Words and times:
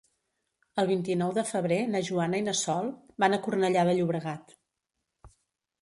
El 0.83 0.87
vint-i-nou 0.91 1.33
de 1.35 1.43
febrer 1.51 1.77
na 1.97 2.03
Joana 2.09 2.39
i 2.41 2.47
na 2.49 2.57
Sol 2.63 2.91
van 3.25 3.37
a 3.39 3.43
Cornellà 3.47 3.85
de 3.91 3.97
Llobregat. 4.01 4.61